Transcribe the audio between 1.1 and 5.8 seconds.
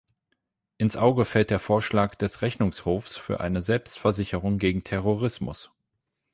fällt der Vorschlag des Rechnungshofs für eine Selbstversicherung gegen Terrorismus.